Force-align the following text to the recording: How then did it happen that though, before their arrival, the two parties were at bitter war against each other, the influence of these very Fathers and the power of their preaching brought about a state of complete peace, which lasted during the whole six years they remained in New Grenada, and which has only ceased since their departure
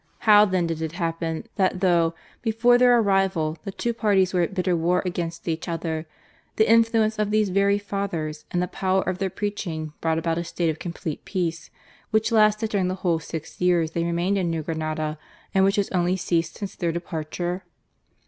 How 0.25 0.45
then 0.45 0.65
did 0.65 0.81
it 0.81 0.93
happen 0.93 1.43
that 1.57 1.79
though, 1.79 2.15
before 2.41 2.79
their 2.79 2.97
arrival, 2.97 3.59
the 3.65 3.71
two 3.71 3.93
parties 3.93 4.33
were 4.33 4.41
at 4.41 4.55
bitter 4.55 4.75
war 4.75 5.03
against 5.05 5.47
each 5.47 5.67
other, 5.67 6.07
the 6.55 6.67
influence 6.67 7.19
of 7.19 7.29
these 7.29 7.49
very 7.49 7.77
Fathers 7.77 8.45
and 8.49 8.63
the 8.63 8.67
power 8.67 9.03
of 9.03 9.19
their 9.19 9.29
preaching 9.29 9.93
brought 10.01 10.17
about 10.17 10.39
a 10.39 10.43
state 10.43 10.71
of 10.71 10.79
complete 10.79 11.23
peace, 11.23 11.69
which 12.09 12.31
lasted 12.31 12.71
during 12.71 12.87
the 12.87 12.95
whole 13.05 13.19
six 13.19 13.61
years 13.61 13.91
they 13.91 14.03
remained 14.03 14.39
in 14.39 14.49
New 14.49 14.63
Grenada, 14.63 15.19
and 15.53 15.63
which 15.63 15.75
has 15.75 15.89
only 15.91 16.17
ceased 16.17 16.55
since 16.55 16.75
their 16.75 16.91
departure 16.91 17.63